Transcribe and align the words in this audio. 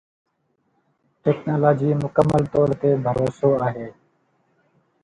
technology 1.23 1.91
مڪمل 2.03 2.43
طور 2.53 2.69
تي 2.81 2.89
ڀروسو 3.05 3.49
آهي 3.67 3.87